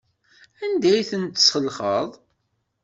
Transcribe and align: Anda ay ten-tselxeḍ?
Anda 0.63 0.89
ay 0.91 1.03
ten-tselxeḍ? 1.09 2.09